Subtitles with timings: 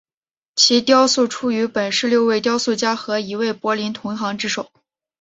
[0.55, 4.71] 其雕塑出于本市六位雕塑家和一位柏林同行之手。